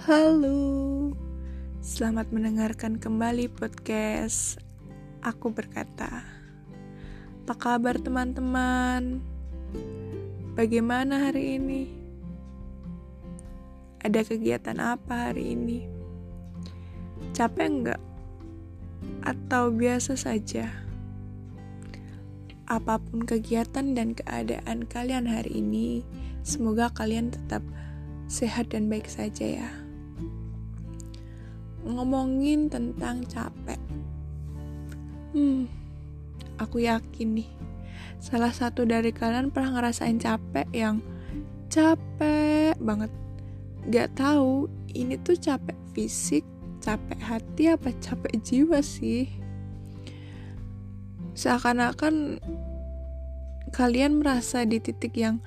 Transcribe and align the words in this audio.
Halo, 0.00 1.12
selamat 1.84 2.32
mendengarkan 2.32 2.96
kembali 2.96 3.52
podcast 3.52 4.56
Aku 5.20 5.52
Berkata. 5.52 6.24
Apa 7.44 7.52
kabar 7.52 8.00
teman-teman? 8.00 9.20
Bagaimana 10.56 11.28
hari 11.28 11.60
ini? 11.60 11.92
Ada 14.00 14.24
kegiatan 14.24 14.80
apa 14.80 15.28
hari 15.28 15.52
ini? 15.52 15.84
Capek 17.36 17.68
enggak? 17.68 18.00
Atau 19.20 19.68
biasa 19.68 20.16
saja? 20.16 20.72
Apa 22.64 23.04
pun 23.04 23.28
kegiatan 23.28 23.92
dan 23.92 24.16
keadaan 24.16 24.88
kalian 24.88 25.28
hari 25.28 25.60
ini, 25.60 26.08
semoga 26.40 26.88
kalian 26.88 27.36
tetap 27.36 27.60
sehat 28.32 28.72
dan 28.72 28.88
baik 28.88 29.04
saja 29.04 29.44
ya 29.44 29.89
ngomongin 31.96 32.70
tentang 32.70 33.26
capek. 33.26 33.80
Hmm, 35.30 35.70
aku 36.58 36.82
yakin 36.82 37.38
nih, 37.38 37.50
salah 38.18 38.50
satu 38.50 38.82
dari 38.82 39.14
kalian 39.14 39.54
pernah 39.54 39.78
ngerasain 39.78 40.18
capek 40.18 40.66
yang 40.74 40.98
capek 41.70 42.74
banget. 42.82 43.12
Gak 43.88 44.18
tahu 44.18 44.66
ini 44.92 45.16
tuh 45.22 45.38
capek 45.38 45.78
fisik, 45.94 46.44
capek 46.82 47.20
hati, 47.22 47.70
apa 47.70 47.94
capek 48.02 48.34
jiwa 48.42 48.82
sih? 48.82 49.30
Seakan-akan 51.38 52.42
kalian 53.70 54.18
merasa 54.18 54.66
di 54.66 54.82
titik 54.82 55.14
yang 55.14 55.38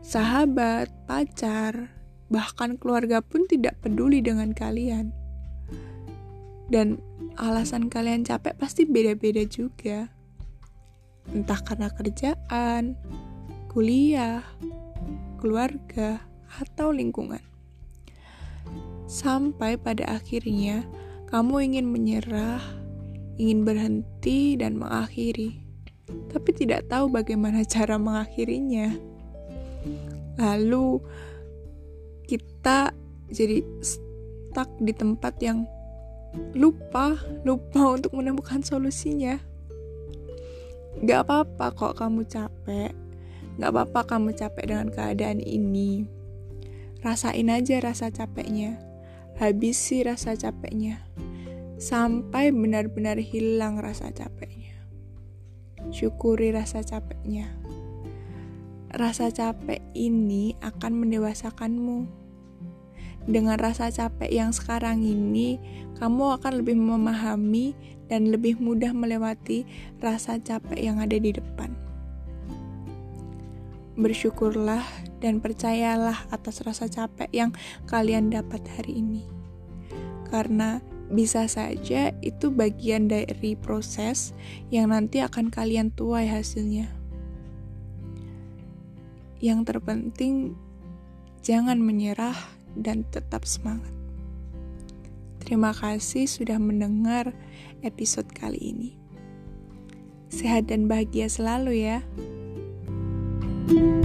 sahabat, 0.00 0.88
pacar, 1.04 1.92
bahkan 2.32 2.80
keluarga 2.80 3.20
pun 3.20 3.44
tidak 3.44 3.76
peduli 3.84 4.24
dengan 4.24 4.56
kalian 4.56 5.12
dan 6.68 7.00
alasan 7.40 7.88
kalian 7.88 8.24
capek 8.24 8.56
pasti 8.56 8.84
beda-beda 8.84 9.44
juga. 9.48 10.12
Entah 11.28 11.60
karena 11.60 11.92
kerjaan, 11.92 12.96
kuliah, 13.68 14.40
keluarga, 15.36 16.24
atau 16.56 16.90
lingkungan. 16.90 17.40
Sampai 19.08 19.76
pada 19.80 20.20
akhirnya 20.20 20.84
kamu 21.28 21.72
ingin 21.72 21.86
menyerah, 21.88 22.60
ingin 23.36 23.64
berhenti 23.64 24.56
dan 24.56 24.76
mengakhiri, 24.80 25.60
tapi 26.32 26.50
tidak 26.56 26.88
tahu 26.88 27.12
bagaimana 27.12 27.64
cara 27.74 27.96
mengakhirinya. 28.00 28.96
Lalu 30.38 31.00
kita 32.28 32.92
jadi 33.32 33.64
stuck 33.80 34.68
di 34.80 34.92
tempat 34.92 35.40
yang 35.40 35.64
lupa, 36.52 37.16
lupa 37.44 37.96
untuk 37.96 38.12
menemukan 38.16 38.60
solusinya. 38.60 39.40
Gak 41.04 41.28
apa-apa 41.28 41.72
kok 41.72 41.94
kamu 41.98 42.26
capek, 42.26 42.90
gak 43.62 43.70
apa-apa 43.70 44.00
kamu 44.04 44.34
capek 44.34 44.64
dengan 44.66 44.88
keadaan 44.90 45.38
ini. 45.38 46.06
Rasain 46.98 47.46
aja 47.46 47.78
rasa 47.78 48.10
capeknya, 48.10 48.82
habisi 49.38 50.02
rasa 50.02 50.34
capeknya, 50.34 51.06
sampai 51.78 52.50
benar-benar 52.50 53.22
hilang 53.22 53.78
rasa 53.78 54.10
capeknya. 54.10 54.74
Syukuri 55.94 56.50
rasa 56.50 56.82
capeknya. 56.82 57.46
Rasa 58.90 59.30
capek 59.30 59.78
ini 59.94 60.58
akan 60.58 61.06
mendewasakanmu 61.06 62.27
dengan 63.28 63.60
rasa 63.60 63.92
capek 63.92 64.32
yang 64.32 64.56
sekarang 64.56 65.04
ini, 65.04 65.60
kamu 66.00 66.40
akan 66.40 66.64
lebih 66.64 66.80
memahami 66.80 67.76
dan 68.08 68.32
lebih 68.32 68.56
mudah 68.56 68.96
melewati 68.96 69.68
rasa 70.00 70.40
capek 70.40 70.80
yang 70.80 70.96
ada 70.96 71.20
di 71.20 71.36
depan. 71.36 71.68
Bersyukurlah 74.00 74.80
dan 75.20 75.44
percayalah 75.44 76.24
atas 76.32 76.64
rasa 76.64 76.88
capek 76.88 77.28
yang 77.36 77.50
kalian 77.84 78.32
dapat 78.32 78.64
hari 78.80 79.04
ini, 79.04 79.28
karena 80.32 80.80
bisa 81.12 81.44
saja 81.52 82.16
itu 82.24 82.48
bagian 82.48 83.12
dari 83.12 83.56
proses 83.60 84.32
yang 84.72 84.88
nanti 84.88 85.20
akan 85.20 85.52
kalian 85.52 85.92
tuai 85.92 86.30
hasilnya. 86.30 86.88
Yang 89.38 89.60
terpenting, 89.68 90.56
jangan 91.44 91.78
menyerah 91.82 92.57
dan 92.76 93.06
tetap 93.08 93.48
semangat. 93.48 93.92
Terima 95.40 95.72
kasih 95.72 96.28
sudah 96.28 96.60
mendengar 96.60 97.32
episode 97.80 98.28
kali 98.36 98.60
ini. 98.60 98.90
Sehat 100.28 100.68
dan 100.68 100.90
bahagia 100.90 101.30
selalu, 101.30 101.88
ya. 101.88 102.04
thank 103.68 103.80
you 103.80 103.97